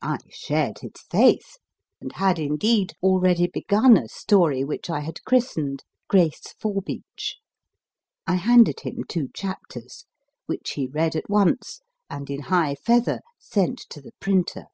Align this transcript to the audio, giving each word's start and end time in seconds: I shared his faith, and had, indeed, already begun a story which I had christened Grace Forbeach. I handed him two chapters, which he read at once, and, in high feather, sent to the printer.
I 0.00 0.20
shared 0.30 0.78
his 0.78 0.96
faith, 1.10 1.58
and 2.00 2.12
had, 2.14 2.38
indeed, 2.38 2.94
already 3.02 3.46
begun 3.48 3.98
a 3.98 4.08
story 4.08 4.64
which 4.64 4.88
I 4.88 5.00
had 5.00 5.22
christened 5.24 5.84
Grace 6.08 6.54
Forbeach. 6.58 7.36
I 8.26 8.36
handed 8.36 8.80
him 8.80 9.04
two 9.06 9.28
chapters, 9.34 10.06
which 10.46 10.70
he 10.70 10.86
read 10.86 11.14
at 11.14 11.28
once, 11.28 11.82
and, 12.08 12.30
in 12.30 12.40
high 12.44 12.76
feather, 12.76 13.20
sent 13.38 13.80
to 13.90 14.00
the 14.00 14.12
printer. 14.20 14.68